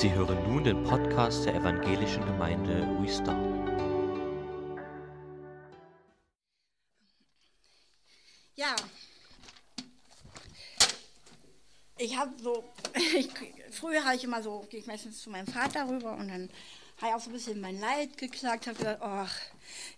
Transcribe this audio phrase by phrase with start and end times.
[0.00, 3.36] Sie hören nun den Podcast der evangelischen Gemeinde Restart.
[8.54, 8.76] Ja,
[11.96, 12.62] ich habe so,
[12.94, 13.28] ich,
[13.72, 16.48] früher habe ich immer so, gehe ich meistens zu meinem Vater rüber und dann
[16.98, 19.34] habe ich auch so ein bisschen mein Leid geklagt, habe gesagt, ach,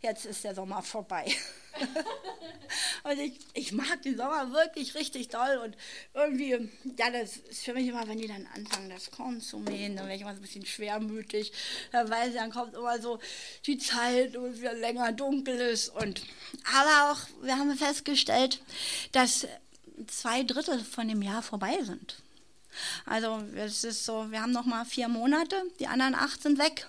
[0.03, 1.35] jetzt ist der Sommer vorbei.
[3.05, 5.77] und ich, ich mag den Sommer wirklich richtig toll und
[6.15, 9.97] irgendwie, ja, das ist für mich immer, wenn die dann anfangen, das Korn zu mähen,
[9.97, 13.19] dann werde ich immer so ein bisschen schwermütig, ich, dann kommt immer so
[13.67, 16.23] die Zeit, wo es wieder länger dunkel ist und,
[16.77, 18.63] aber auch, wir haben festgestellt,
[19.13, 19.47] dass
[20.07, 22.23] zwei Drittel von dem Jahr vorbei sind.
[23.07, 26.89] Also es ist so, wir haben noch mal vier Monate, die anderen acht sind weg.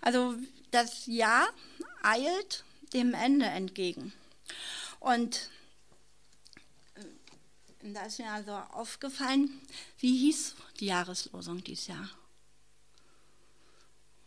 [0.00, 0.36] Also
[0.70, 1.48] das Jahr
[2.02, 4.12] eilt dem Ende entgegen.
[4.98, 5.50] Und
[6.94, 9.50] äh, da ist mir also aufgefallen,
[9.98, 12.08] wie hieß die Jahreslosung dieses Jahr?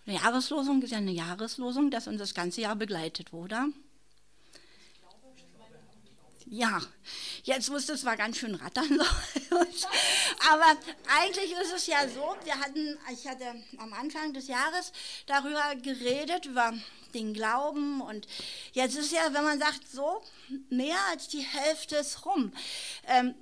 [0.06, 3.68] Eine Jahreslosung ist ja eine Jahreslosung, das uns das ganze Jahr begleitet, oder?
[6.46, 6.82] Ja,
[7.44, 9.00] jetzt musste es zwar ganz schön rattern,
[10.52, 10.78] aber
[11.20, 13.46] eigentlich ist es ja so, wir hatten, ich hatte
[13.78, 14.92] am Anfang des Jahres
[15.26, 16.74] darüber geredet, über
[17.14, 18.28] den Glauben und
[18.74, 20.22] jetzt ist ja, wenn man sagt, so,
[20.70, 22.52] mehr als die Hälfte ist rum.
[23.08, 23.36] Ähm,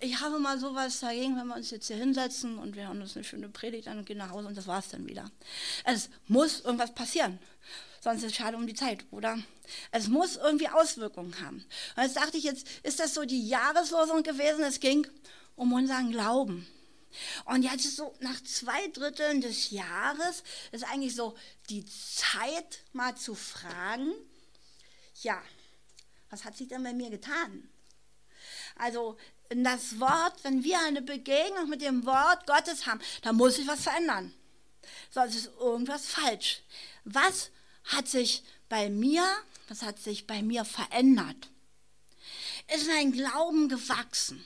[0.00, 3.14] ich habe mal sowas dagegen, wenn wir uns jetzt hier hinsetzen und wir haben uns
[3.14, 5.30] eine schöne Predigt an und gehen nach Hause und das war es dann wieder.
[5.84, 7.38] Es muss irgendwas passieren
[8.08, 9.38] sonst ist es schade um die Zeit, oder?
[9.90, 11.64] Es muss irgendwie Auswirkungen haben.
[11.94, 15.06] Und jetzt dachte ich, jetzt ist das so die Jahreslosung gewesen, es ging
[15.56, 16.66] um unseren Glauben.
[17.44, 20.42] Und jetzt ist so nach zwei Dritteln des Jahres
[20.72, 21.36] ist eigentlich so
[21.68, 24.12] die Zeit, mal zu fragen,
[25.22, 25.40] ja,
[26.30, 27.68] was hat sich denn bei mir getan?
[28.76, 29.18] Also
[29.50, 33.82] das Wort, wenn wir eine Begegnung mit dem Wort Gottes haben, da muss sich was
[33.82, 34.32] verändern.
[35.10, 36.62] Sonst ist irgendwas falsch.
[37.04, 37.50] Was
[37.84, 39.24] hat sich bei mir,
[39.68, 41.50] was hat sich bei mir verändert?
[42.74, 44.44] Ist mein Glauben gewachsen?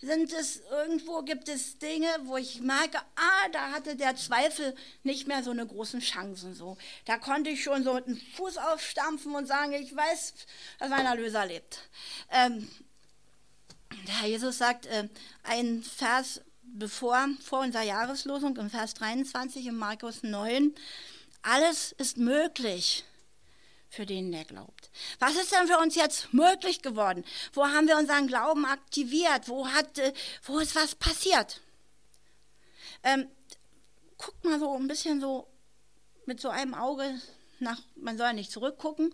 [0.00, 5.28] Sind es irgendwo gibt es Dinge, wo ich merke, ah, da hatte der Zweifel nicht
[5.28, 6.76] mehr so eine großen Chancen so.
[7.04, 10.34] Da konnte ich schon so mit dem Fuß aufstampfen und sagen, ich weiß,
[10.78, 11.88] dass mein Erlöser lebt.
[12.30, 12.68] Ähm,
[14.06, 15.08] der Herr Jesus sagt, äh,
[15.44, 20.74] ein Vers bevor, vor unserer Jahreslosung, im Vers 23 in Markus 9,
[21.42, 23.04] alles ist möglich
[23.88, 24.90] für den, der glaubt.
[25.18, 27.24] Was ist denn für uns jetzt möglich geworden?
[27.52, 29.48] Wo haben wir unseren Glauben aktiviert?
[29.48, 30.12] Wo, hat, äh,
[30.44, 31.60] wo ist was passiert?
[33.02, 33.28] Ähm,
[34.16, 35.46] guckt mal so ein bisschen so
[36.24, 37.20] mit so einem Auge
[37.58, 39.12] nach, man soll ja nicht zurückgucken,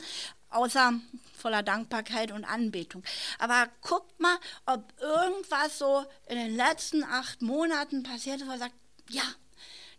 [0.50, 0.94] außer
[1.36, 3.02] voller Dankbarkeit und Anbetung.
[3.38, 8.58] Aber guckt mal, ob irgendwas so in den letzten acht Monaten passiert ist, wo er
[8.58, 8.74] sagt,
[9.10, 9.24] ja,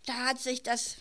[0.06, 0.96] da hat sich das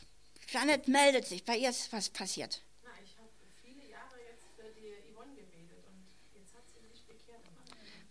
[0.49, 1.45] Janet meldet sich.
[1.45, 2.63] Bei ihr ist was passiert.
[2.83, 3.29] Na, ich habe
[3.63, 7.43] viele Jahre jetzt für die Yvonne gebetet und jetzt hat sie sich bekehrt.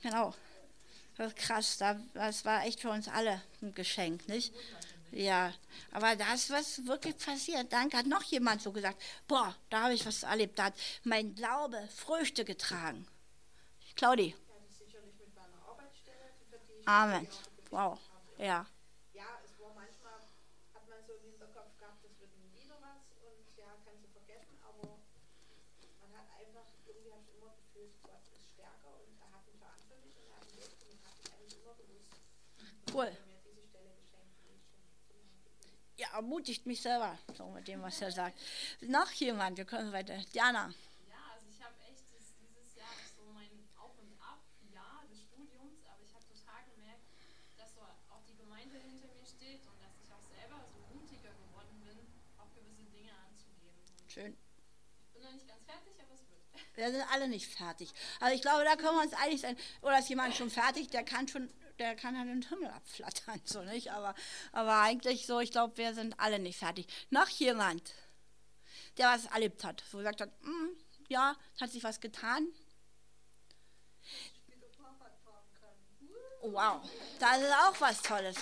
[0.03, 0.33] Genau.
[1.17, 1.77] Das ist krass.
[2.13, 4.53] Das war echt für uns alle ein Geschenk, nicht?
[5.11, 5.53] Ja,
[5.91, 7.73] aber da ist was wirklich passiert.
[7.73, 10.59] Dann hat noch jemand so gesagt, boah, da habe ich was erlebt.
[10.59, 13.07] Da hat mein Glaube Früchte getragen.
[13.95, 14.27] Claudi.
[14.27, 16.17] Ja, das ist sicherlich mit meiner Arbeitsstelle.
[16.85, 17.27] Amen.
[17.71, 17.99] Wow.
[18.37, 18.67] Ja.
[32.97, 33.13] Cool.
[35.97, 38.39] Ja, ermutigt mich selber, so mit dem, was er sagt.
[38.81, 40.17] Noch jemand, wir können weiter.
[40.33, 40.73] Diana.
[41.05, 44.41] Ja, also ich habe echt das, dieses Jahr so mein Auf und Ab,
[44.73, 47.05] Jahr des Studiums, aber ich habe total gemerkt,
[47.55, 51.37] dass so auch die Gemeinde hinter mir steht und dass ich auch selber so mutiger
[51.37, 52.01] geworden bin,
[52.41, 53.77] auch gewisse Dinge anzugehen.
[54.09, 54.33] Schön.
[55.05, 56.41] Ich bin noch nicht ganz fertig, aber es wird.
[56.73, 57.93] Wir sind alle nicht fertig.
[58.19, 59.55] Also ich glaube, da können wir uns einig sein.
[59.85, 61.45] Oder ist jemand schon fertig, der kann schon
[61.79, 63.91] der kann ja den Himmel abflattern, so nicht?
[63.91, 64.15] Aber,
[64.51, 66.88] aber eigentlich so, ich glaube, wir sind alle nicht fertig.
[67.09, 67.94] Noch jemand,
[68.97, 70.69] der was erlebt hat, wo gesagt hat, mm,
[71.09, 72.47] ja, hat sich was getan.
[76.41, 76.81] Wow,
[77.19, 78.38] das ist auch was Tolles.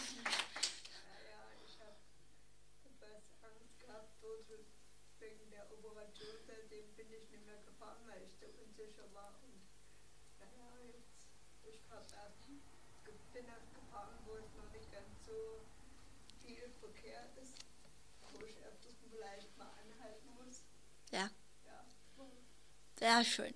[23.00, 23.54] Sehr schön.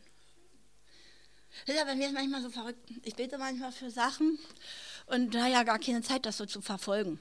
[1.65, 2.79] Ja, bei mir ist manchmal so verrückt.
[3.03, 4.37] Ich bete manchmal für Sachen
[5.07, 7.19] und da ja gar keine Zeit, das so zu verfolgen.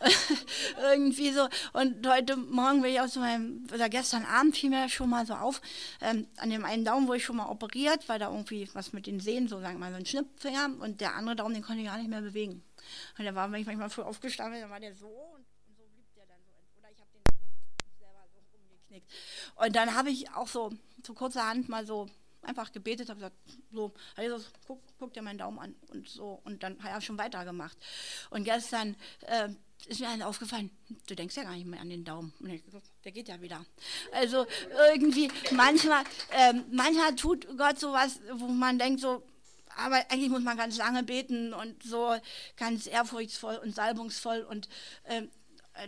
[0.82, 1.48] Irgendwie so.
[1.72, 5.34] Und heute Morgen bin ich aus meinem, oder gestern Abend fiel mir schon mal so
[5.34, 5.60] auf,
[6.00, 9.06] ähm, an dem einen Daumen wurde ich schon mal operiert, weil da irgendwie was mit
[9.06, 11.80] den Sehnen, so sagen wir mal, so ein Schnippfinger und der andere Daumen, den konnte
[11.82, 12.62] ich gar nicht mehr bewegen.
[13.18, 15.38] Und der war, ich manchmal früh aufgestanden dann war der so
[16.00, 16.52] blieb der dann so.
[16.78, 18.40] Oder ich habe den so selber so
[19.00, 19.56] umgeknickt.
[19.56, 20.70] Und dann habe ich auch so
[21.02, 22.08] zu kurzer Hand mal so
[22.42, 23.36] einfach gebetet, habe gesagt,
[23.70, 26.40] so, Jesus, guck, guck dir meinen Daumen an und so.
[26.44, 27.76] Und dann habe ich schon weitergemacht.
[28.30, 29.50] Und gestern äh,
[29.86, 30.70] ist mir dann aufgefallen,
[31.06, 32.32] du denkst ja gar nicht mehr an den Daumen.
[32.40, 32.62] Und ich,
[33.04, 33.64] der geht ja wieder.
[34.12, 34.46] Also
[34.92, 39.22] irgendwie, manchmal, äh, manchmal tut Gott sowas, wo man denkt so,
[39.76, 42.16] aber eigentlich muss man ganz lange beten und so
[42.56, 44.68] ganz ehrfurchtsvoll und salbungsvoll und
[45.04, 45.22] äh,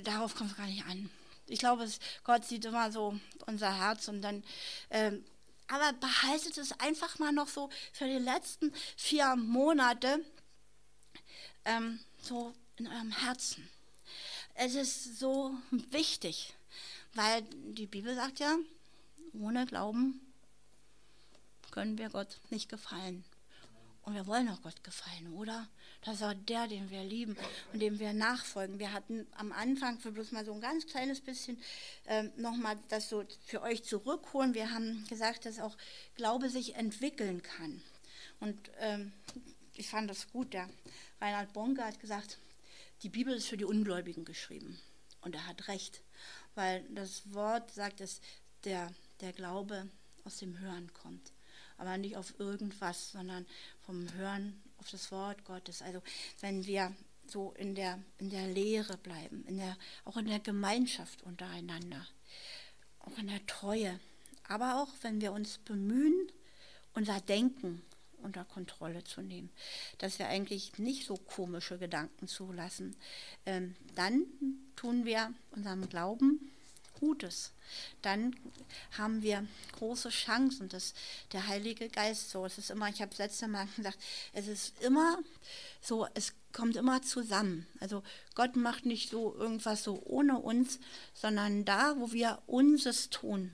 [0.04, 1.10] darauf kommt es gar nicht an.
[1.52, 1.88] Ich glaube,
[2.24, 4.42] Gott sieht immer so unser Herz und dann
[4.88, 5.12] äh,
[5.68, 10.22] aber behaltet es einfach mal noch so für die letzten vier Monate
[11.64, 13.68] ähm, so in eurem Herzen.
[14.54, 16.54] Es ist so wichtig,
[17.14, 18.56] weil die Bibel sagt ja,
[19.32, 20.20] ohne Glauben
[21.70, 23.24] können wir Gott nicht gefallen.
[24.02, 25.68] Und wir wollen auch Gott gefallen, oder?
[26.04, 27.36] Das ist auch der, den wir lieben
[27.72, 28.80] und dem wir nachfolgen.
[28.80, 31.56] Wir hatten am Anfang für bloß mal so ein ganz kleines bisschen
[32.06, 34.54] ähm, nochmal das so für euch zurückholen.
[34.54, 35.76] Wir haben gesagt, dass auch
[36.16, 37.82] Glaube sich entwickeln kann.
[38.40, 39.12] Und ähm,
[39.74, 40.52] ich fand das gut.
[40.52, 40.68] Der
[41.20, 42.38] Reinhard Bonke hat gesagt,
[43.04, 44.80] die Bibel ist für die Ungläubigen geschrieben.
[45.20, 46.02] Und er hat recht,
[46.56, 48.20] weil das Wort sagt, dass
[48.64, 49.88] der, der Glaube
[50.24, 51.32] aus dem Hören kommt
[51.82, 53.44] aber nicht auf irgendwas, sondern
[53.80, 55.80] vom Hören auf das Wort Gottes.
[55.80, 56.02] Also
[56.40, 56.92] wenn wir
[57.28, 62.04] so in der, in der Lehre bleiben, in der, auch in der Gemeinschaft untereinander,
[62.98, 64.00] auch in der Treue,
[64.48, 66.32] aber auch wenn wir uns bemühen,
[66.94, 67.80] unser Denken
[68.22, 69.50] unter Kontrolle zu nehmen,
[69.98, 72.96] dass wir eigentlich nicht so komische Gedanken zulassen,
[73.46, 74.24] ähm, dann
[74.74, 76.51] tun wir unserem Glauben
[77.02, 77.50] Gutes.
[78.00, 78.36] Dann
[78.96, 80.94] haben wir große Chancen, dass
[81.32, 83.98] der Heilige Geist so, es ist immer, ich habe letzte Mal gesagt,
[84.32, 85.18] es ist immer
[85.80, 87.66] so, es kommt immer zusammen.
[87.80, 88.04] Also
[88.36, 90.78] Gott macht nicht so irgendwas so ohne uns,
[91.12, 93.52] sondern da, wo wir unses tun,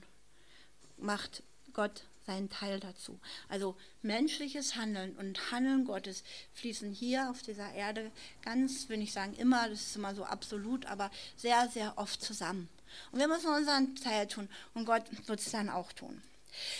[0.97, 1.41] macht
[1.73, 3.19] Gott seinen Teil dazu.
[3.47, 6.23] Also menschliches Handeln und Handeln Gottes
[6.53, 8.11] fließen hier auf dieser Erde
[8.43, 12.69] ganz, will ich sagen, immer, das ist immer so absolut, aber sehr, sehr oft zusammen.
[13.11, 16.21] Und wir müssen unseren Teil tun und Gott wird es dann auch tun.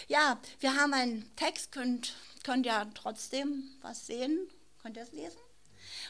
[0.08, 4.50] Ja, wir haben einen Text, könnt, könnt ihr trotzdem was sehen?
[4.82, 5.40] Könnt ihr es lesen?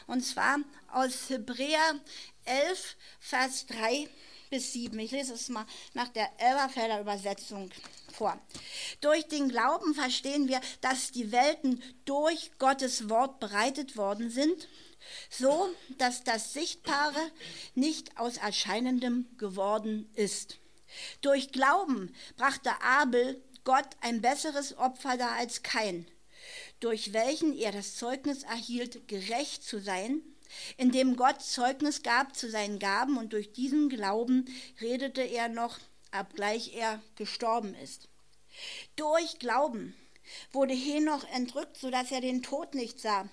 [0.06, 0.58] Und zwar
[0.92, 2.00] aus Hebräer
[2.44, 4.08] 11, Vers 3
[4.50, 4.98] bis 7.
[4.98, 7.70] Ich lese es mal nach der Elberfelder Übersetzung
[8.20, 8.38] vor.
[9.00, 14.68] Durch den Glauben verstehen wir, dass die Welten durch Gottes Wort bereitet worden sind
[15.30, 17.20] so dass das Sichtbare
[17.74, 20.58] nicht aus Erscheinendem geworden ist.
[21.22, 26.06] Durch Glauben brachte Abel Gott ein besseres Opfer dar als Kain,
[26.80, 30.20] durch welchen er das Zeugnis erhielt, gerecht zu sein,
[30.76, 34.46] indem Gott Zeugnis gab zu seinen Gaben und durch diesen Glauben
[34.80, 35.78] redete er noch,
[36.18, 38.08] obgleich er gestorben ist.
[38.96, 39.94] Durch Glauben
[40.52, 43.28] wurde Henoch entrückt, sodass er den Tod nicht sah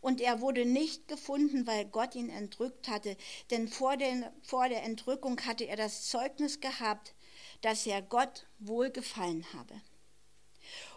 [0.00, 3.16] und er wurde nicht gefunden, weil Gott ihn entrückt hatte,
[3.50, 7.14] denn vor, den, vor der Entrückung hatte er das Zeugnis gehabt,
[7.60, 9.80] dass er Gott wohlgefallen habe.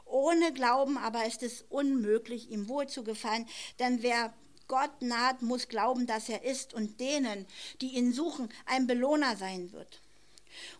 [0.05, 3.47] Ohne Glauben aber ist es unmöglich, ihm wohl zu gefallen,
[3.79, 4.33] denn wer
[4.67, 7.45] Gott naht, muss glauben, dass er ist und denen,
[7.81, 10.01] die ihn suchen, ein Belohner sein wird.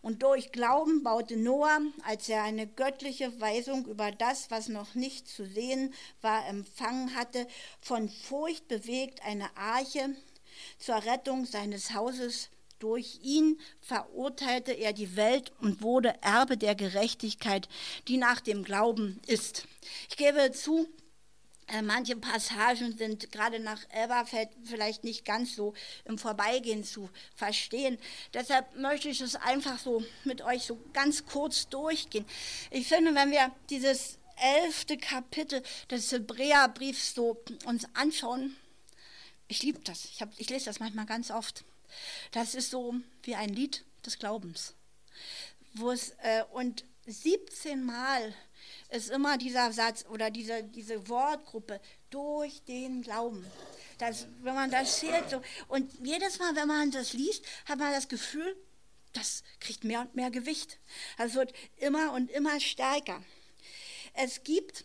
[0.02, 5.28] Und durch Glauben baute Noah, als er eine göttliche Weisung über das, was noch nicht
[5.28, 7.46] zu sehen war, empfangen hatte,
[7.80, 10.14] von Furcht bewegt eine Arche
[10.78, 12.50] zur Rettung seines Hauses.
[12.78, 17.68] Durch ihn verurteilte er die Welt und wurde Erbe der Gerechtigkeit,
[18.06, 19.66] die nach dem Glauben ist.
[20.10, 20.86] Ich gebe zu,
[21.82, 27.98] manche Passagen sind gerade nach Elberfeld vielleicht nicht ganz so im Vorbeigehen zu verstehen.
[28.34, 32.24] Deshalb möchte ich es einfach so mit euch so ganz kurz durchgehen.
[32.70, 38.56] Ich finde, wenn wir dieses elfte Kapitel des Hebräerbriefs so uns anschauen,
[39.48, 40.04] ich liebe das.
[40.06, 41.64] Ich, hab, ich lese das manchmal ganz oft.
[42.32, 44.74] Das ist so wie ein Lied des Glaubens.
[45.74, 48.34] Wo es, äh, und 17 Mal
[48.90, 51.80] ist immer dieser Satz oder diese, diese Wortgruppe
[52.10, 53.44] durch den Glauben.
[53.98, 57.92] Das, wenn man das zählt, so, und jedes Mal, wenn man das liest, hat man
[57.92, 58.56] das Gefühl,
[59.12, 60.78] das kriegt mehr und mehr Gewicht.
[61.16, 63.22] Das wird immer und immer stärker.
[64.14, 64.84] es gibt,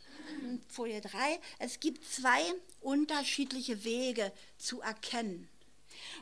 [0.70, 2.42] Folie 3, es gibt zwei
[2.80, 5.50] unterschiedliche Wege zu erkennen.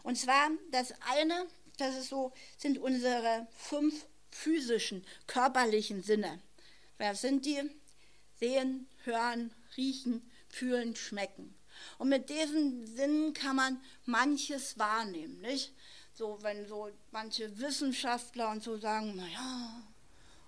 [0.04, 1.48] Und zwar das eine,
[1.78, 6.42] das ist so, sind unsere fünf physischen, körperlichen Sinne.
[7.00, 7.62] Wer sind die?
[8.40, 11.56] Sehen, hören, riechen, fühlen, schmecken.
[11.98, 15.74] Und mit diesen Sinnen kann man manches wahrnehmen, nicht?
[16.14, 19.82] So, wenn so manche Wissenschaftler und so sagen, naja,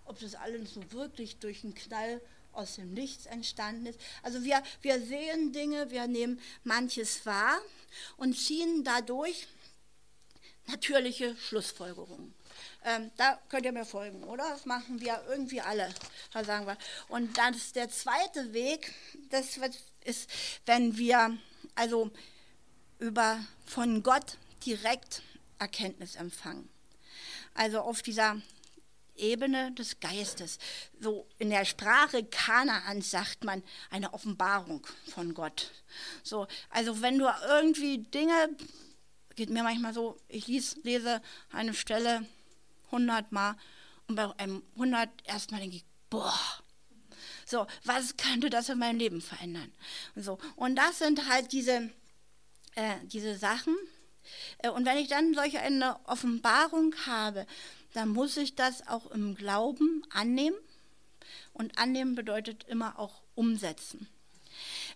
[0.03, 3.99] ob das alles so wirklich durch einen Knall aus dem Nichts entstanden ist.
[4.21, 7.61] Also wir, wir sehen Dinge, wir nehmen manches wahr
[8.17, 9.47] und ziehen dadurch
[10.67, 12.33] natürliche Schlussfolgerungen.
[12.83, 14.49] Ähm, da könnt ihr mir folgen, oder?
[14.49, 15.93] Das machen wir irgendwie alle,
[16.33, 16.77] sagen wir.
[17.09, 18.93] Und dann ist der zweite Weg,
[19.29, 19.59] das
[20.03, 20.29] ist,
[20.65, 21.37] wenn wir
[21.75, 22.11] also
[22.97, 25.21] über von Gott direkt
[25.59, 26.69] Erkenntnis empfangen.
[27.53, 28.41] Also auf dieser
[29.15, 30.57] Ebene des Geistes.
[30.99, 35.71] So in der Sprache Kanaans sagt man eine Offenbarung von Gott.
[36.23, 38.49] So, also wenn du irgendwie Dinge,
[39.35, 41.21] geht mir manchmal so, ich lies, lese
[41.51, 42.25] eine Stelle
[42.91, 43.55] 100 Mal
[44.07, 46.33] und bei einem 100 erstmal denke ich, boah,
[47.45, 49.71] so, was könnte das in meinem Leben verändern?
[50.15, 51.89] Und, so, und das sind halt diese,
[52.75, 53.75] äh, diese Sachen.
[54.59, 57.45] Äh, und wenn ich dann solch eine Offenbarung habe,
[57.93, 60.57] dann muss ich das auch im Glauben annehmen.
[61.53, 64.07] Und annehmen bedeutet immer auch umsetzen.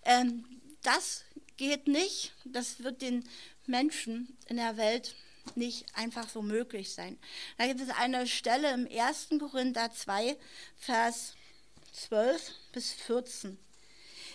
[0.04, 0.46] Ähm,
[0.82, 1.24] das
[1.58, 3.28] geht nicht, das wird den
[3.66, 5.16] Menschen in der Welt
[5.56, 7.18] nicht einfach so möglich sein.
[7.58, 9.30] Da gibt es eine Stelle im 1.
[9.40, 10.38] Korinther 2,
[10.78, 11.34] Vers
[11.94, 13.58] 12 bis 14.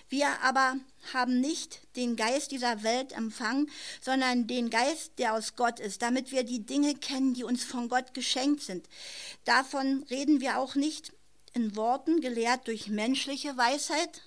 [0.08, 0.76] Wir aber
[1.14, 6.32] haben nicht den Geist dieser Welt empfangen, sondern den Geist, der aus Gott ist, damit
[6.32, 8.88] wir die Dinge kennen, die uns von Gott geschenkt sind.
[9.44, 11.12] Davon reden wir auch nicht
[11.54, 14.22] in Worten gelehrt durch menschliche Weisheit,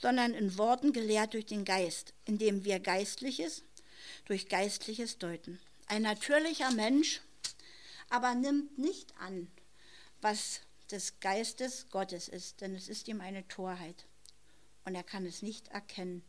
[0.00, 3.62] sondern in Worten gelehrt durch den Geist, indem wir Geistliches
[4.26, 5.58] durch Geistliches deuten.
[5.86, 7.20] Ein natürlicher Mensch
[8.10, 9.50] aber nimmt nicht an,
[10.20, 10.60] was
[10.90, 14.06] des Geistes Gottes ist, denn es ist ihm eine Torheit.
[14.84, 16.22] Und er kann es nicht erkennen,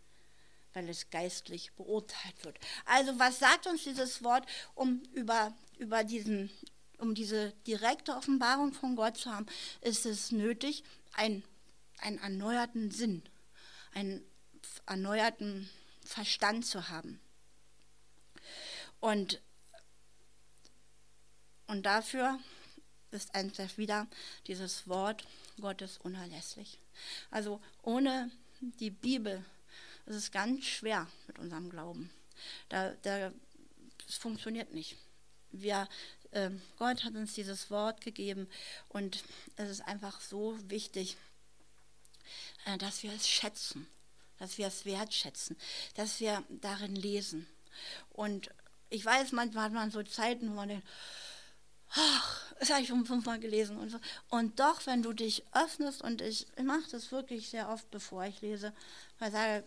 [0.73, 2.59] weil es geistlich beurteilt wird.
[2.85, 6.49] Also was sagt uns dieses Wort, um über, über diesen,
[6.99, 9.45] um diese direkte Offenbarung von Gott zu haben,
[9.81, 10.83] ist es nötig,
[11.13, 11.43] ein,
[11.99, 13.23] einen erneuerten Sinn,
[13.93, 14.25] einen
[14.85, 15.69] erneuerten
[16.05, 17.19] Verstand zu haben.
[18.99, 19.41] Und,
[21.67, 22.39] und dafür
[23.11, 24.07] ist einfach wieder
[24.47, 25.25] dieses Wort
[25.59, 26.79] Gottes unerlässlich.
[27.31, 29.43] Also ohne die Bibel
[30.05, 32.09] ist es ganz schwer mit unserem Glauben.
[32.69, 33.31] Da, da,
[34.05, 34.97] das funktioniert nicht.
[35.51, 35.87] Wir,
[36.31, 38.47] äh, Gott hat uns dieses Wort gegeben
[38.89, 39.23] und
[39.55, 41.15] es ist einfach so wichtig,
[42.65, 43.87] äh, dass wir es schätzen,
[44.37, 45.55] dass wir es wertschätzen,
[45.95, 47.47] dass wir darin lesen.
[48.09, 48.49] Und
[48.89, 50.87] ich weiß, manchmal hat man so Zeiten, wo man denkt,
[51.95, 53.99] ach, das habe ich schon fünfmal gelesen und so.
[54.29, 58.41] Und doch, wenn du dich öffnest, und ich, mache das wirklich sehr oft, bevor ich
[58.41, 58.73] lese,
[59.19, 59.63] weil ich sage,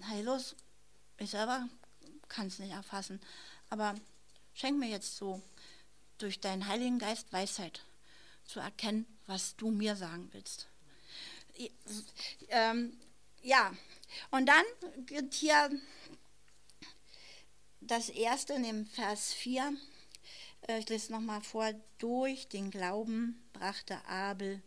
[0.00, 0.56] hey, los,
[1.18, 1.68] ich selber
[2.28, 3.20] kann es nicht erfassen,
[3.68, 3.94] aber
[4.54, 5.42] schenk mir jetzt so
[6.18, 7.82] durch deinen Heiligen Geist Weisheit
[8.44, 10.68] zu erkennen, was du mir sagen willst.
[12.48, 12.98] Ähm,
[13.42, 13.72] ja,
[14.30, 14.64] und dann
[15.06, 15.70] geht hier
[17.80, 19.74] das erste in dem Vers 4, äh,
[20.68, 24.62] ich lese nochmal vor, durch den Glauben brachte Abel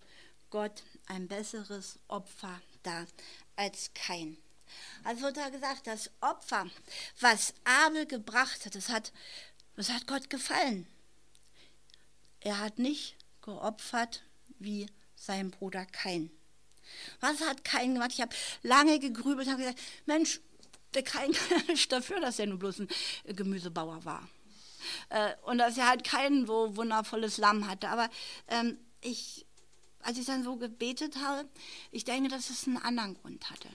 [0.50, 3.08] Gott ein besseres Opfer dar
[3.56, 4.38] als kein.
[5.04, 6.68] Also wird da gesagt, das Opfer,
[7.20, 9.12] was Abel gebracht hat, das hat,
[9.76, 10.88] das hat Gott gefallen.
[12.40, 14.24] Er hat nicht geopfert
[14.60, 16.32] wie sein Bruder Kain.
[17.20, 18.12] Was hat Kain gemacht?
[18.14, 20.42] Ich habe lange gegrübelt und habe gesagt, Mensch,
[20.94, 22.88] der Kain kann nicht dafür, dass er nur bloß ein
[23.26, 24.28] Gemüsebauer war.
[25.10, 27.90] Äh, und dass er halt kein so wundervolles Lamm hatte.
[27.90, 28.10] Aber
[28.48, 29.46] ähm, ich,
[30.00, 31.48] als ich dann so gebetet habe,
[31.92, 33.70] ich denke, dass es einen anderen Grund hatte.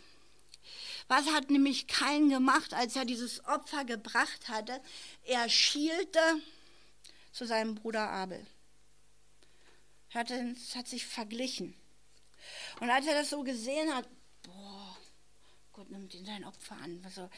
[1.08, 4.80] Was hat nämlich kein gemacht, als er dieses Opfer gebracht hatte?
[5.24, 6.20] Er schielte
[7.32, 8.46] zu seinem Bruder Abel.
[10.10, 11.74] Er hat, hat sich verglichen.
[12.80, 14.08] Und als er das so gesehen hat,
[14.42, 14.96] boah,
[15.72, 17.00] Gott nimmt ihn sein Opfer an.
[17.04, 17.30] Also,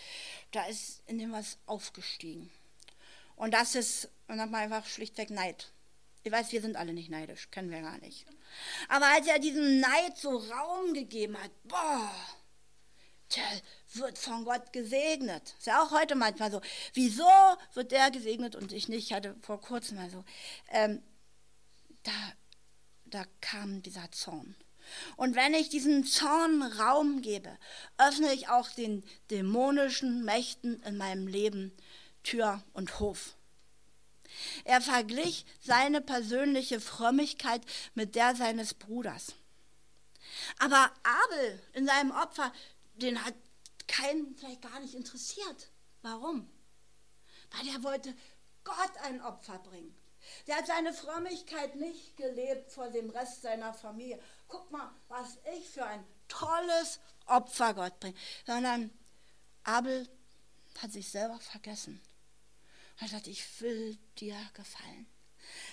[0.51, 2.51] da ist in dem was aufgestiegen.
[3.41, 5.73] Und das ist dann einfach schlichtweg Neid.
[6.25, 8.27] Ich weiß, wir sind alle nicht neidisch, kennen wir gar nicht.
[8.91, 12.13] Aber als er diesem Neid so Raum gegeben hat, boah,
[13.35, 13.63] der
[13.95, 15.55] wird von Gott gesegnet.
[15.57, 16.61] Ist ja auch heute manchmal so.
[16.93, 17.25] Wieso
[17.73, 19.07] wird der gesegnet und ich nicht?
[19.07, 20.23] Ich hatte vor kurzem mal so.
[20.69, 21.03] Ähm,
[22.03, 22.13] da,
[23.07, 24.55] da kam dieser Zorn.
[25.17, 27.57] Und wenn ich diesem Zorn Raum gebe,
[27.97, 31.73] öffne ich auch den dämonischen Mächten in meinem Leben
[32.23, 33.37] Tür und Hof.
[34.65, 37.63] Er verglich seine persönliche Frömmigkeit
[37.95, 39.35] mit der seines Bruders.
[40.59, 42.53] Aber Abel in seinem Opfer,
[42.95, 43.35] den hat
[43.89, 45.71] keinen vielleicht gar nicht interessiert.
[46.03, 46.49] Warum?
[47.51, 48.15] Weil er wollte
[48.65, 49.97] Gott ein Opfer bringen.
[50.47, 54.21] Der hat seine Frömmigkeit nicht gelebt vor dem Rest seiner Familie.
[54.49, 58.17] Guck mal, was ich für ein tolles Opfer Gott bringe.
[58.47, 58.91] Sondern
[59.65, 60.09] Abel
[60.81, 62.01] hat sich selber vergessen.
[63.01, 65.07] Er gesagt, ich will dir gefallen.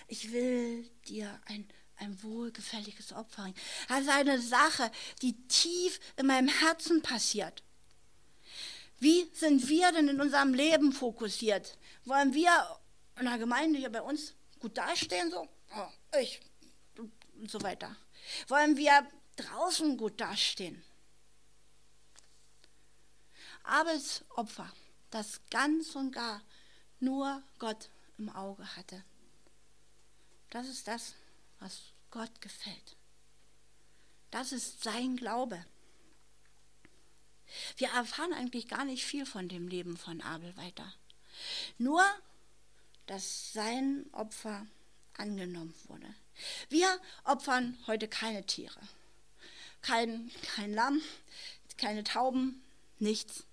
[0.07, 1.67] Ich will dir ein,
[1.97, 3.57] ein wohlgefälliges Opfer bringen.
[3.89, 4.89] Das ist eine Sache,
[5.21, 7.63] die tief in meinem Herzen passiert.
[8.99, 11.77] Wie sind wir denn in unserem Leben fokussiert?
[12.05, 12.79] Wollen wir
[13.19, 16.39] in der Gemeinde hier bei uns gut dastehen, so, oh, ich
[16.97, 17.95] und so weiter.
[18.47, 20.83] Wollen wir draußen gut dastehen?
[23.63, 24.71] Abels Opfer,
[25.11, 26.41] das ganz und gar
[26.99, 29.03] nur Gott im Auge hatte.
[30.49, 31.15] Das ist das,
[31.59, 32.95] was Gott gefällt.
[34.31, 35.63] Das ist sein Glaube.
[37.77, 40.93] Wir erfahren eigentlich gar nicht viel von dem Leben von Abel weiter.
[41.77, 42.03] Nur
[43.07, 44.67] dass sein Opfer
[45.17, 46.13] angenommen wurde.
[46.69, 48.79] Wir opfern heute keine Tiere.
[49.81, 51.01] Kein, kein Lamm,
[51.77, 52.61] keine Tauben,
[52.99, 53.45] nichts.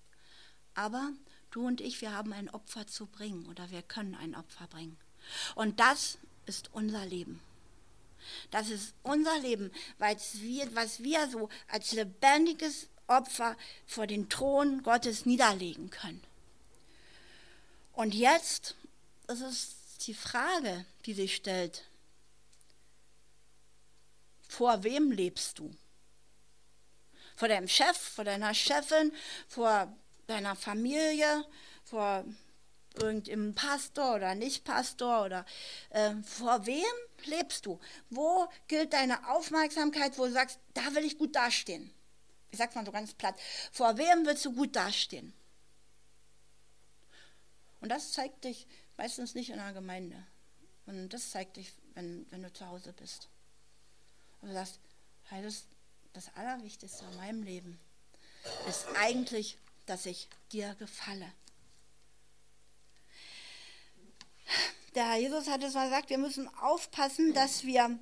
[0.75, 1.13] Aber
[1.55, 4.97] du und ich, wir haben ein Opfer zu bringen oder wir können ein Opfer bringen.
[5.55, 7.41] Und das ist unser Leben.
[8.51, 14.83] Das ist unser Leben, weil wir, was wir so als lebendiges Opfer vor den Thron
[14.83, 16.23] Gottes niederlegen können.
[17.93, 18.75] Und jetzt
[19.27, 19.75] ist
[20.07, 21.83] die Frage, die sich stellt.
[24.47, 25.73] Vor wem lebst du?
[27.35, 29.11] Vor deinem Chef, vor deiner Chefin,
[29.47, 29.95] vor
[30.27, 31.45] deiner Familie,
[31.83, 32.25] vor
[32.95, 35.45] irgendeinem Pastor oder Nicht-Pastor oder
[35.89, 36.83] äh, vor wem
[37.25, 37.79] lebst du?
[38.09, 41.93] Wo gilt deine Aufmerksamkeit, wo du sagst, da will ich gut dastehen?
[42.51, 43.35] Ich sag's mal so ganz platt.
[43.71, 45.33] Vor wem willst du gut dastehen?
[47.81, 48.65] Und das zeigt dich
[48.97, 50.25] Meistens nicht in der Gemeinde.
[50.85, 53.29] Und das zeigt dich, wenn, wenn du zu Hause bist.
[54.41, 54.79] Und du sagst,
[55.29, 55.65] das,
[56.13, 57.79] das Allerwichtigste in meinem Leben
[58.69, 61.31] ist eigentlich, dass ich dir gefalle.
[64.95, 67.99] Der Herr Jesus hat es mal gesagt, wir müssen aufpassen, dass wir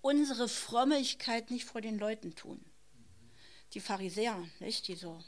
[0.00, 2.64] unsere Frömmigkeit nicht vor den Leuten tun.
[3.74, 5.22] Die Pharisäer, nicht, die so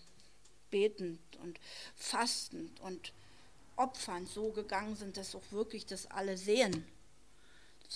[0.71, 1.61] betend und
[1.95, 3.13] fastend und
[3.77, 6.87] Opfern so gegangen sind, dass auch wirklich das alle sehen.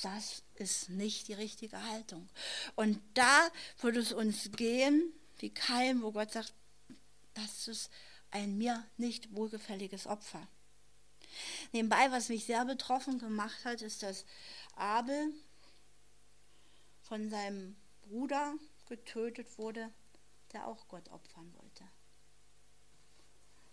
[0.02, 2.28] Das ist nicht die richtige Haltung.
[2.74, 3.48] Und da
[3.80, 6.52] würde es uns gehen, wie kein, wo Gott sagt,
[7.36, 7.90] das ist
[8.30, 10.46] ein mir nicht wohlgefälliges Opfer.
[11.72, 14.24] Nebenbei, was mich sehr betroffen gemacht hat, ist, dass
[14.74, 15.32] Abel
[17.02, 18.54] von seinem Bruder
[18.88, 19.92] getötet wurde,
[20.52, 21.84] der auch Gott opfern wollte.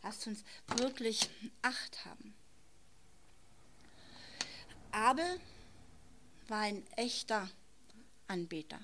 [0.01, 1.29] Lasst uns wirklich
[1.61, 2.35] Acht haben.
[4.91, 5.39] Abel
[6.47, 7.49] war ein echter
[8.27, 8.79] Anbeter.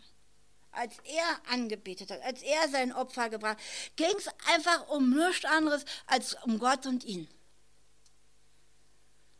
[0.79, 3.57] Als er angebetet hat, als er sein Opfer gebracht,
[3.97, 7.27] ging es einfach um nichts anderes als um Gott und ihn.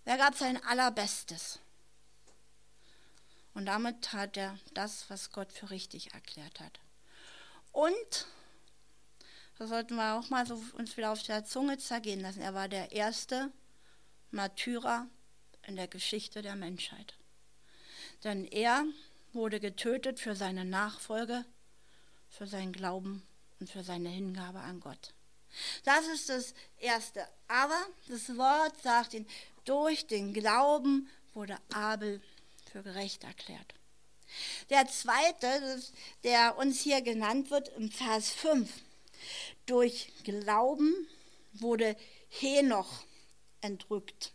[0.04, 1.60] Er gab sein Allerbestes.
[3.54, 6.82] Und damit tat er das, was Gott für richtig erklärt hat.
[7.72, 8.28] Und
[9.60, 12.42] das sollten wir auch mal so uns wieder auf der Zunge zergehen lassen.
[12.42, 13.50] Er war der erste
[14.32, 15.08] Märtyrer
[15.68, 17.14] in der Geschichte der Menschheit.
[18.26, 18.84] Denn er
[19.34, 21.46] wurde getötet für seine Nachfolge,
[22.30, 23.24] für seinen Glauben
[23.60, 25.14] und für seine Hingabe an Gott.
[25.84, 27.28] Das ist das Erste.
[27.48, 29.28] Aber das Wort sagt ihn,
[29.66, 32.22] durch den Glauben wurde Abel
[32.72, 33.74] für gerecht erklärt.
[34.70, 35.82] Der zweite,
[36.24, 38.70] der uns hier genannt wird im Vers 5,
[39.66, 40.94] durch Glauben
[41.54, 41.96] wurde
[42.30, 43.04] Henoch
[43.62, 44.34] entrückt.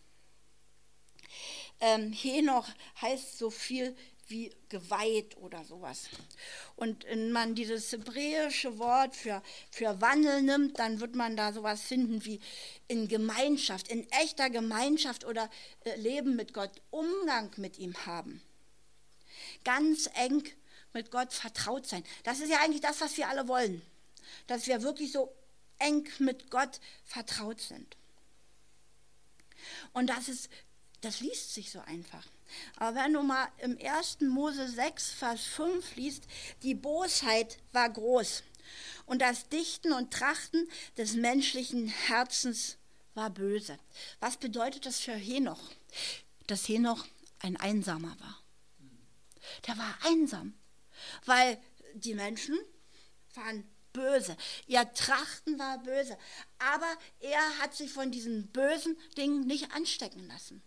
[1.81, 2.69] Ähm, Henoch
[3.01, 3.97] heißt so viel
[4.29, 6.09] wie geweiht oder sowas.
[6.77, 11.83] Und wenn man dieses hebräische Wort für, für Wandel nimmt, dann wird man da sowas
[11.83, 12.41] finden wie
[12.89, 15.51] in Gemeinschaft, in echter Gemeinschaft oder
[15.85, 18.43] äh, Leben mit Gott, Umgang mit ihm haben.
[19.65, 20.43] Ganz eng
[20.93, 22.05] mit Gott vertraut sein.
[22.23, 23.83] Das ist ja eigentlich das, was wir alle wollen
[24.47, 25.35] dass wir wirklich so
[25.79, 27.97] eng mit Gott vertraut sind.
[29.93, 30.49] Und das ist
[31.01, 32.27] das liest sich so einfach.
[32.77, 34.21] Aber wenn du mal im 1.
[34.21, 36.25] Mose 6, Vers 5 liest,
[36.63, 38.43] die Bosheit war groß
[39.07, 42.79] und das Dichten und Trachten des menschlichen Herzens
[43.15, 43.79] war böse.
[44.21, 45.71] Was bedeutet das für Henoch?
[46.47, 47.05] Dass Henoch
[47.41, 48.43] ein Einsamer war.
[49.67, 50.55] Der war einsam,
[51.27, 51.61] weil
[51.95, 52.59] die Menschen
[53.35, 54.37] waren böse.
[54.67, 56.19] Ihr Trachten war böse.
[56.59, 56.91] Aber
[57.21, 60.63] er hat sich von diesen bösen Dingen nicht anstecken lassen.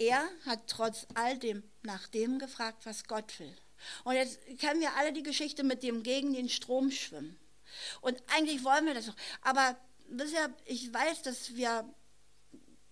[0.00, 3.54] Er hat trotz all dem nach dem gefragt, was Gott will.
[4.04, 7.38] Und jetzt kennen wir alle die Geschichte mit dem gegen den Strom schwimmen.
[8.00, 9.16] Und eigentlich wollen wir das doch.
[9.42, 11.84] Aber bisher, ich weiß, dass wir,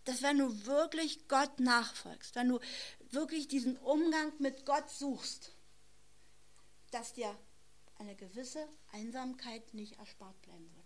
[0.05, 2.61] dass wenn du wirklich Gott nachfolgst, wenn du
[3.11, 5.53] wirklich diesen Umgang mit Gott suchst,
[6.91, 7.35] dass dir
[7.97, 10.78] eine gewisse Einsamkeit nicht erspart bleiben wird.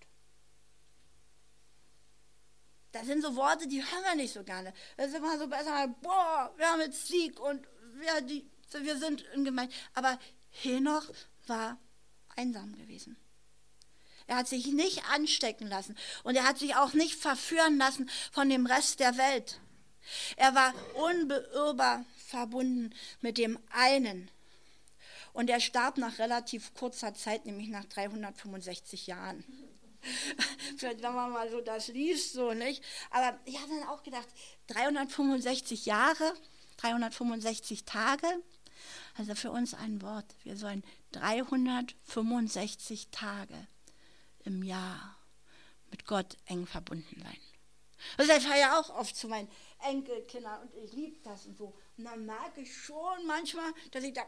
[2.93, 4.73] Das sind so Worte, die hören wir nicht so gerne.
[4.97, 9.23] Das ist immer so besser, boah, wir haben jetzt Sieg und wir, die, wir sind
[9.35, 9.75] in Gemeinde.
[9.95, 10.19] Aber
[10.51, 11.09] Henoch
[11.47, 11.79] war
[12.37, 13.17] einsam gewesen.
[14.27, 18.49] Er hat sich nicht anstecken lassen und er hat sich auch nicht verführen lassen von
[18.49, 19.59] dem Rest der Welt.
[20.37, 24.31] Er war unbeirrbar verbunden mit dem einen.
[25.33, 29.72] Und er starb nach relativ kurzer Zeit, nämlich nach 365 Jahren.
[30.77, 32.83] Vielleicht, wenn man mal so das liest, so nicht.
[33.11, 34.29] Aber ich habe dann auch gedacht,
[34.69, 36.35] 365 Jahre,
[36.79, 38.27] 365 Tage,
[39.17, 40.27] also für uns ein Wort.
[40.43, 43.67] Wir sollen 365 Tage
[44.45, 45.17] im Jahr
[45.91, 47.39] mit Gott eng verbunden sein.
[48.17, 49.49] Das ich fahre ja auch oft zu meinen
[49.81, 51.75] Enkelkindern und ich liebe das und so.
[51.97, 54.23] Und dann merke ich schon manchmal, dass ich da,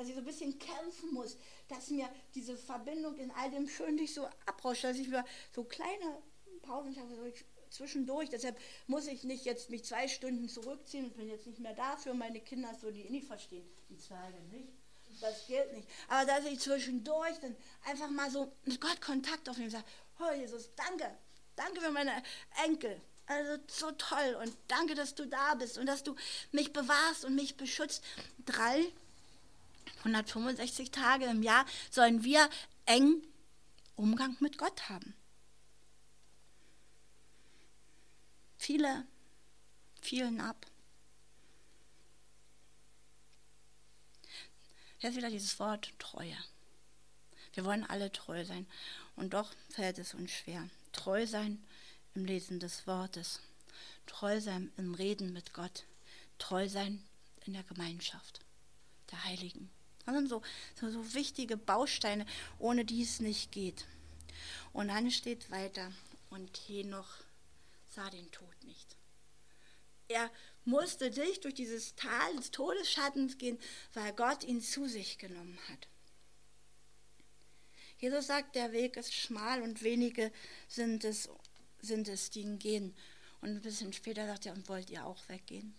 [0.00, 1.36] dass ich so ein bisschen kämpfen muss,
[1.68, 5.62] dass mir diese Verbindung in all dem schön nicht so abrauscht, dass ich mir so
[5.62, 6.22] kleine
[6.62, 7.30] Pausen schaffe, so
[7.68, 8.30] zwischendurch.
[8.30, 11.98] Deshalb muss ich nicht jetzt mich zwei Stunden zurückziehen und bin jetzt nicht mehr da
[11.98, 14.72] für meine Kinder, so die nicht verstehen, die Zwerge nicht.
[15.20, 15.86] Das gilt nicht.
[16.08, 19.84] Aber dass ich zwischendurch dann einfach mal so mit Gott Kontakt aufnehme und sage,
[20.18, 21.14] oh Jesus, danke,
[21.56, 22.22] danke für meine
[22.64, 22.98] Enkel.
[23.26, 26.16] Also so toll und danke, dass du da bist und dass du
[26.52, 28.02] mich bewahrst und mich beschützt.
[30.02, 32.48] 365 Tage im Jahr sollen wir
[32.86, 33.22] eng
[33.96, 35.14] Umgang mit Gott haben.
[38.58, 39.06] Viele
[40.00, 40.66] fielen ab.
[44.98, 46.36] Jetzt wieder dieses Wort Treue.
[47.54, 48.66] Wir wollen alle treu sein.
[49.16, 50.68] Und doch fällt es uns schwer.
[50.92, 51.62] Treu sein
[52.14, 53.40] im Lesen des Wortes.
[54.06, 55.84] Treu sein im Reden mit Gott.
[56.38, 57.02] Treu sein
[57.44, 58.40] in der Gemeinschaft
[59.10, 59.70] der Heiligen.
[60.10, 60.42] Das sind so,
[60.74, 62.26] so, so wichtige Bausteine,
[62.58, 63.86] ohne die es nicht geht.
[64.72, 65.92] Und dann steht weiter,
[66.30, 67.18] und Henoch
[67.88, 68.96] sah den Tod nicht.
[70.08, 70.30] Er
[70.64, 73.58] musste sich durch dieses Tal des Todesschattens gehen,
[73.94, 75.88] weil Gott ihn zu sich genommen hat.
[77.98, 80.32] Jesus sagt, der Weg ist schmal und wenige
[80.66, 81.28] sind es,
[81.80, 82.96] sind es, die ihn gehen.
[83.40, 85.74] Und ein bisschen später sagt er, und wollt ihr auch weggehen?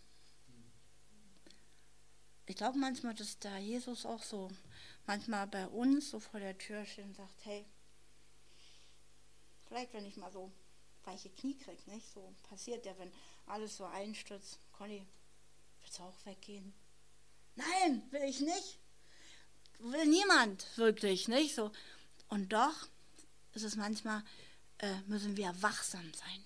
[2.51, 4.51] Ich glaube manchmal, dass da Jesus auch so
[5.07, 7.65] manchmal bei uns so vor der Tür steht und sagt, hey,
[9.69, 10.51] vielleicht wenn ich mal so
[11.05, 12.05] weiche Knie kriege, nicht?
[12.13, 13.09] So passiert ja, wenn
[13.45, 14.59] alles so einstürzt.
[14.73, 15.07] Conny,
[15.79, 16.73] willst du auch weggehen?
[17.55, 18.79] Nein, will ich nicht.
[19.79, 21.55] Will niemand wirklich, nicht?
[21.55, 21.71] So.
[22.27, 22.89] Und doch
[23.53, 24.25] ist es manchmal,
[24.79, 26.43] äh, müssen wir wachsam sein.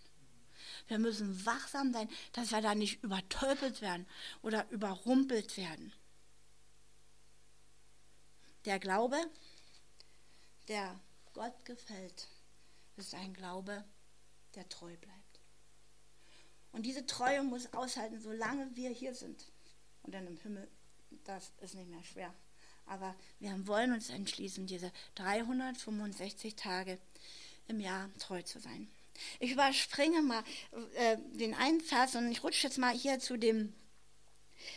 [0.87, 4.05] Wir müssen wachsam sein, dass wir da nicht übertölpelt werden
[4.41, 5.93] oder überrumpelt werden.
[8.65, 9.17] Der Glaube,
[10.67, 10.99] der
[11.33, 12.27] Gott gefällt,
[12.97, 13.83] ist ein Glaube,
[14.55, 15.39] der treu bleibt.
[16.71, 19.51] Und diese Treue muss aushalten, solange wir hier sind.
[20.03, 20.69] Und dann im Himmel,
[21.23, 22.33] das ist nicht mehr schwer.
[22.85, 26.99] Aber wir wollen uns entschließen, diese 365 Tage
[27.67, 28.87] im Jahr treu zu sein.
[29.39, 30.43] Ich überspringe mal
[30.95, 33.73] äh, den einen Vers und ich rutsche jetzt mal hier zu dem,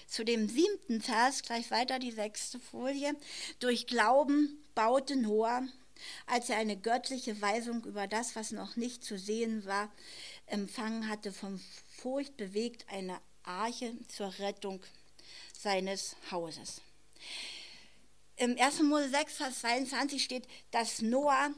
[0.06, 3.14] zu dem siebten Vers, gleich weiter die sechste Folie.
[3.58, 5.66] Durch Glauben baute Noah,
[6.26, 9.92] als er eine göttliche Weisung über das, was noch nicht zu sehen war,
[10.46, 11.60] empfangen hatte, von
[11.96, 14.82] Furcht bewegt, eine Arche zur Rettung
[15.58, 16.80] seines Hauses.
[18.36, 18.82] Im 1.
[18.82, 21.50] Mose 6, Vers 22 steht, dass Noah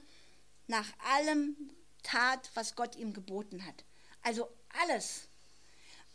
[0.66, 1.56] nach allem
[2.02, 3.84] tat, was Gott ihm geboten hat.
[4.22, 4.48] Also
[4.82, 5.28] alles,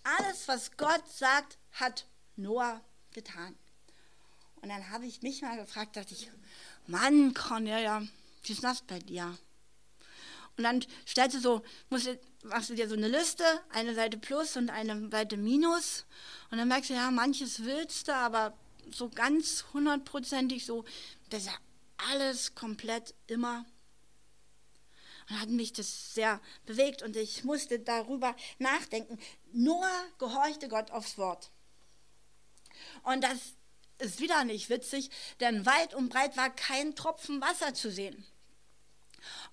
[0.03, 3.55] alles, was Gott sagt, hat Noah getan.
[4.61, 6.31] Und dann habe ich mich mal gefragt, dachte ich,
[6.87, 8.01] Mann, Cornelia,
[8.43, 9.37] wie ist das bei dir?
[10.57, 14.69] Und dann stellte so, musste, machst du dir so eine Liste, eine Seite plus und
[14.69, 16.05] eine Seite minus.
[16.49, 18.57] Und dann merkst du, ja, manches willst du, aber
[18.91, 20.85] so ganz hundertprozentig so,
[21.29, 21.57] das ist ja
[22.11, 23.65] alles komplett immer.
[25.29, 29.19] Und hat mich das sehr bewegt und ich musste darüber nachdenken.
[29.51, 31.49] Noah gehorchte Gott aufs Wort.
[33.03, 33.38] Und das
[33.97, 35.09] ist wieder nicht witzig,
[35.39, 38.25] denn weit und breit war kein Tropfen Wasser zu sehen.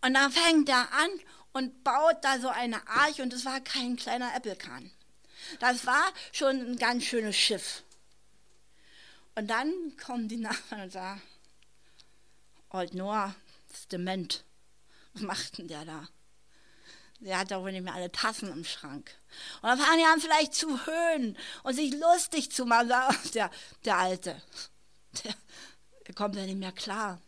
[0.03, 1.11] Und dann fängt er an
[1.53, 4.91] und baut da so eine Arche und es war kein kleiner Äppelkahn.
[5.61, 7.83] Das war schon ein ganz schönes Schiff.
[9.35, 11.23] Und dann kommen die Nachbarn und sagen,
[12.71, 13.35] Old Noah
[13.73, 14.45] ist dement.
[15.15, 16.09] Was macht denn der da?
[17.21, 19.17] Der hat doch wohl nicht mehr alle Tassen im Schrank.
[19.63, 22.89] Und dann fangen die an vielleicht zu höhnen und sich lustig zu machen.
[23.35, 23.51] Der,
[23.85, 24.43] der Alte,
[25.25, 25.35] der,
[26.07, 27.21] der kommt ja nicht mehr klar.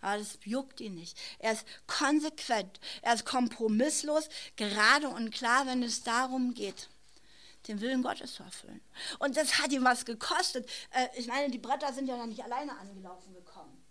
[0.00, 1.18] Aber das juckt ihn nicht.
[1.38, 6.88] Er ist konsequent, er ist kompromisslos, gerade und klar, wenn es darum geht,
[7.68, 8.80] den Willen Gottes zu erfüllen.
[9.18, 10.68] Und das hat ihm was gekostet.
[10.90, 13.85] Äh, ich meine, die Bretter sind ja noch nicht alleine angelaufen gekommen.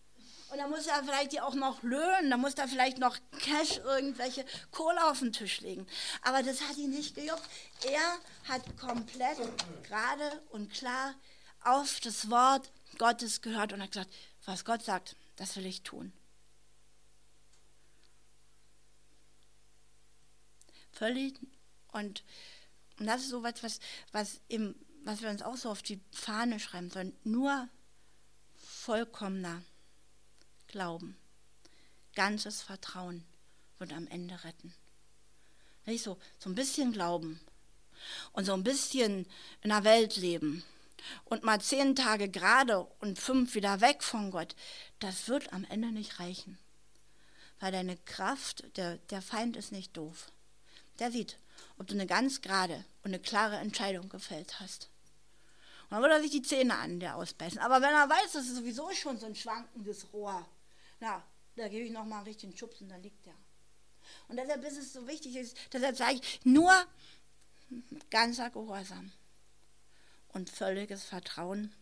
[0.50, 3.78] Und da muss er vielleicht die auch noch löhnen, da muss er vielleicht noch Cash
[3.78, 5.88] irgendwelche Kohle auf den Tisch legen.
[6.22, 7.44] Aber das hat ihn nicht gejuckt.
[7.84, 9.38] Er hat komplett
[9.84, 11.16] gerade und klar
[11.62, 14.14] auf das Wort Gottes gehört und hat gesagt,
[14.46, 16.14] was Gott sagt, das will ich tun.
[20.92, 21.40] Völlig
[21.92, 22.24] und,
[23.00, 23.80] und das ist so was, was,
[24.12, 27.18] was, im, was wir uns auch so auf die Fahne schreiben sollen.
[27.24, 27.68] Nur
[28.58, 29.62] vollkommener
[30.76, 31.16] Glauben,
[32.16, 33.24] ganzes Vertrauen
[33.78, 34.74] wird am Ende retten.
[35.86, 37.40] Nicht so, so ein bisschen Glauben
[38.34, 39.26] und so ein bisschen
[39.62, 40.66] in der Welt leben
[41.24, 44.54] und mal zehn Tage gerade und fünf wieder weg von Gott,
[45.00, 46.58] das wird am Ende nicht reichen.
[47.62, 50.30] Weil deine Kraft, der, der Feind ist nicht doof.
[51.00, 51.38] Der sieht,
[51.78, 54.90] ob du eine ganz gerade und eine klare Entscheidung gefällt hast.
[55.84, 57.60] Und dann wird er sich die Zähne an dir ausbeißen.
[57.60, 60.46] Aber wenn er weiß, das ist sowieso schon so ein schwankendes Rohr,
[61.00, 61.24] na,
[61.56, 63.36] da gebe ich nochmal einen richtigen Schubs und dann liegt der.
[64.28, 66.72] Und deshalb ist es so wichtig, deshalb sage ich, nur
[68.10, 69.12] ganzer Gehorsam
[70.30, 71.74] und völliges Vertrauen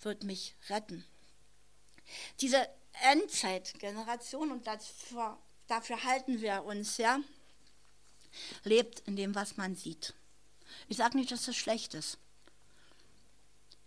[0.00, 1.04] wird mich retten.
[2.40, 2.68] Diese
[3.02, 7.20] Endzeitgeneration, und dafür, dafür halten wir uns ja,
[8.64, 10.14] lebt in dem, was man sieht.
[10.88, 12.18] Ich sage nicht, dass das schlecht ist.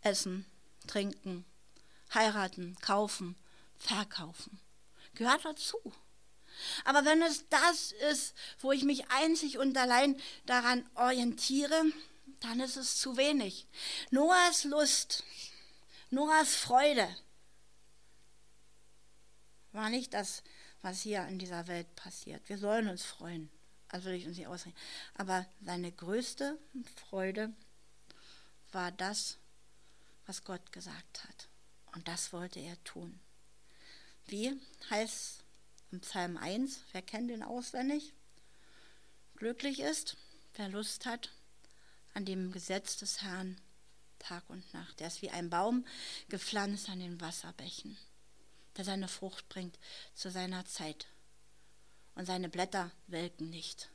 [0.01, 0.45] Essen,
[0.87, 1.45] trinken,
[2.13, 3.35] heiraten, kaufen,
[3.77, 4.59] verkaufen.
[5.15, 5.77] Gehört dazu.
[6.85, 11.83] Aber wenn es das ist, wo ich mich einzig und allein daran orientiere,
[12.39, 13.67] dann ist es zu wenig.
[14.11, 15.23] Noahs Lust,
[16.09, 17.07] Noahs Freude
[19.71, 20.43] war nicht das,
[20.81, 22.47] was hier in dieser Welt passiert.
[22.49, 23.49] Wir sollen uns freuen,
[23.87, 24.77] also will ich uns nicht ausreden.
[25.15, 26.59] Aber seine größte
[27.07, 27.53] Freude
[28.71, 29.37] war das,
[30.25, 31.49] was Gott gesagt hat.
[31.95, 33.19] Und das wollte er tun.
[34.27, 34.59] Wie
[34.89, 35.43] heißt
[35.91, 38.13] im Psalm 1, wer kennt den auswendig?
[39.35, 40.17] Glücklich ist,
[40.55, 41.31] wer Lust hat
[42.13, 43.59] an dem Gesetz des Herrn
[44.19, 45.01] Tag und Nacht.
[45.01, 45.85] Er ist wie ein Baum
[46.29, 47.97] gepflanzt an den Wasserbächen,
[48.77, 49.77] der seine Frucht bringt
[50.13, 51.07] zu seiner Zeit.
[52.15, 53.89] Und seine Blätter welken nicht.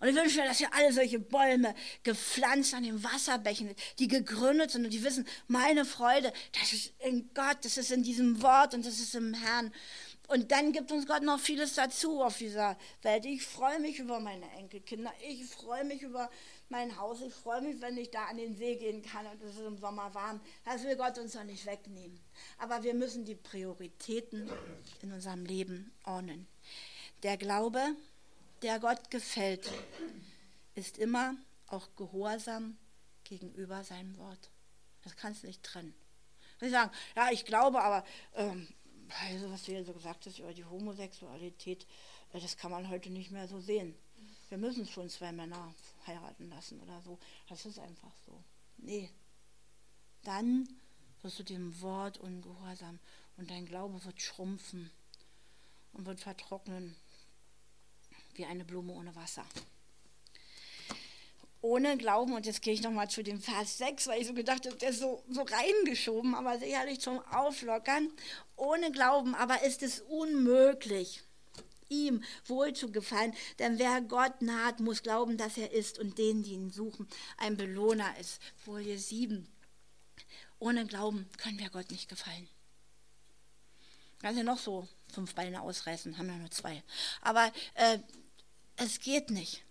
[0.00, 4.70] Und ich wünsche mir, dass wir alle solche Bäume gepflanzt an den Wasserbächen, die gegründet
[4.70, 8.74] sind und die wissen, meine Freude, das ist in Gott, das ist in diesem Wort
[8.74, 9.72] und das ist im Herrn.
[10.30, 13.24] Und dann gibt uns Gott noch vieles dazu auf dieser Welt.
[13.24, 15.12] Ich freue mich über meine Enkelkinder.
[15.28, 16.30] Ich freue mich über
[16.68, 17.20] mein Haus.
[17.20, 19.76] Ich freue mich, wenn ich da an den See gehen kann und es ist im
[19.76, 20.40] Sommer warm.
[20.64, 22.20] Das will Gott uns doch nicht wegnehmen.
[22.58, 24.48] Aber wir müssen die Prioritäten
[25.02, 26.46] in unserem Leben ordnen.
[27.24, 27.96] Der Glaube,
[28.62, 29.70] der Gott gefällt,
[30.74, 31.34] ist immer
[31.66, 32.76] auch gehorsam
[33.24, 34.50] gegenüber seinem Wort.
[35.02, 35.94] Das kannst du nicht trennen.
[36.60, 38.68] Sie sagen, ja, ich glaube, aber ähm,
[39.22, 41.86] also was du hier so gesagt hast über die Homosexualität,
[42.32, 43.94] äh, das kann man heute nicht mehr so sehen.
[44.48, 45.74] Wir müssen schon zwei Männer
[46.06, 47.18] heiraten lassen oder so.
[47.48, 48.42] Das ist einfach so.
[48.78, 49.10] Nee.
[50.24, 50.68] Dann
[51.22, 52.98] wirst du dem Wort ungehorsam
[53.36, 54.90] und dein Glaube wird schrumpfen
[55.92, 56.96] und wird vertrocknen
[58.40, 59.44] wie eine Blume ohne Wasser.
[61.60, 64.64] Ohne Glauben, und jetzt gehe ich nochmal zu dem Vers 6, weil ich so gedacht
[64.66, 68.10] habe, der ist so, so reingeschoben, aber sicherlich zum Auflockern.
[68.56, 71.22] Ohne Glauben aber ist es unmöglich,
[71.90, 76.42] ihm wohl zu gefallen, denn wer Gott naht, muss glauben, dass er ist und denen,
[76.42, 78.40] die ihn suchen, ein Belohner ist.
[78.64, 79.46] Folie 7.
[80.60, 82.48] Ohne Glauben können wir Gott nicht gefallen.
[84.20, 86.82] Kannst ja noch so fünf Beine ausreißen, haben ja nur zwei.
[87.20, 87.98] Aber äh,
[88.82, 89.62] Es geht nicht.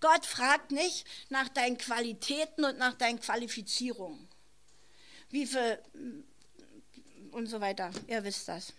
[0.00, 4.28] Gott fragt nicht nach deinen Qualitäten und nach deinen Qualifizierungen.
[5.30, 5.82] Wie viel
[7.30, 7.90] und so weiter.
[8.06, 8.74] Ihr wisst das.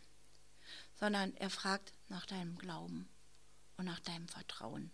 [1.00, 3.10] Sondern er fragt nach deinem Glauben
[3.78, 4.92] und nach deinem Vertrauen.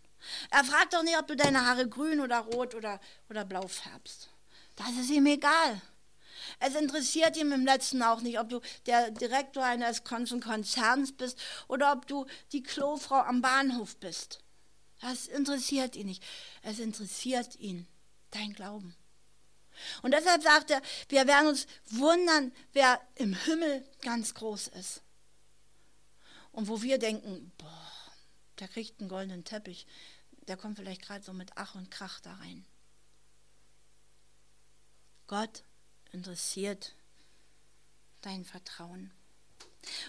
[0.52, 4.30] Er fragt doch nicht, ob du deine Haare grün oder rot oder, oder blau färbst.
[4.78, 5.82] Das ist ihm egal.
[6.60, 11.38] Es interessiert ihm im letzten auch nicht, ob du der Direktor eines Konzerns bist
[11.68, 14.45] oder ob du die Klofrau am Bahnhof bist.
[15.02, 16.24] Das interessiert ihn nicht.
[16.62, 17.88] Es interessiert ihn
[18.32, 18.96] dein Glauben.
[20.02, 25.02] Und deshalb sagt er, wir werden uns wundern, wer im Himmel ganz groß ist.
[26.52, 27.92] Und wo wir denken, boah,
[28.60, 29.86] der kriegt einen goldenen Teppich,
[30.48, 32.66] der kommt vielleicht gerade so mit Ach und Krach da rein.
[35.28, 35.64] Gott
[36.12, 36.96] interessiert
[38.22, 39.12] dein Vertrauen.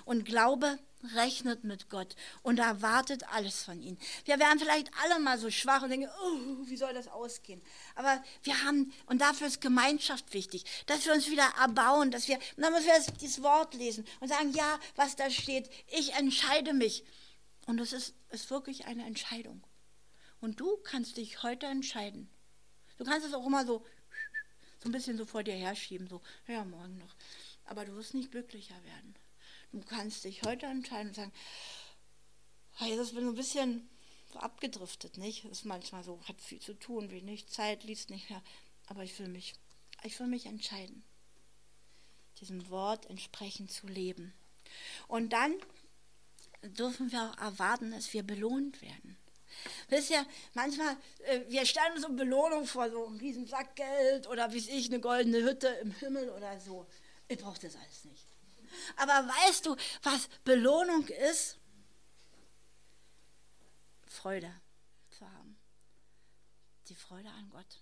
[0.04, 0.78] Und Glaube
[1.14, 3.96] rechnet mit Gott und erwartet alles von ihm.
[4.24, 7.62] Wir werden vielleicht alle mal so schwach und denken, oh, wie soll das ausgehen?
[7.94, 12.36] Aber wir haben, und dafür ist Gemeinschaft wichtig, dass wir uns wieder erbauen, dass wir,
[12.56, 16.72] und dann müssen wir das Wort lesen und sagen, ja, was da steht, ich entscheide
[16.72, 17.04] mich.
[17.66, 19.62] Und das ist, ist wirklich eine Entscheidung.
[20.40, 22.28] Und du kannst dich heute entscheiden.
[22.98, 23.84] Du kannst es auch immer so,
[24.78, 27.14] so ein bisschen so vor dir herschieben, so, ja, morgen noch.
[27.64, 29.16] Aber du wirst nicht glücklicher werden.
[29.72, 31.33] Du kannst dich heute entscheiden und sagen,
[32.79, 33.88] das bin ein bisschen
[34.33, 35.44] so abgedriftet, nicht?
[35.44, 38.42] Das ist manchmal so, hat viel zu tun, wenig Zeit, liest nicht mehr.
[38.87, 39.55] Aber ich will mich,
[40.02, 41.02] ich will mich entscheiden,
[42.40, 44.33] diesem Wort entsprechend zu leben.
[45.09, 45.55] Und dann
[46.62, 49.16] dürfen wir auch erwarten, dass wir belohnt werden.
[49.88, 54.26] Wisst ihr, manchmal, äh, wir stellen uns so Belohnung vor, so einen riesen Sack Geld
[54.26, 56.87] oder wie ich, eine goldene Hütte im Himmel oder so.
[57.29, 58.36] Ich brauche das alles nicht.
[58.96, 61.59] Aber weißt du, was Belohnung ist?
[64.07, 64.52] Freude
[65.11, 65.59] zu haben.
[66.88, 67.81] Die Freude an Gott.